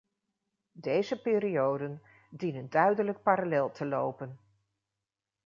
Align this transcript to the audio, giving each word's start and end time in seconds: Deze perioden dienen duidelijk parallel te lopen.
Deze 0.77 1.21
perioden 1.21 2.01
dienen 2.29 2.69
duidelijk 2.69 3.23
parallel 3.23 3.71
te 3.71 3.85
lopen. 3.85 4.39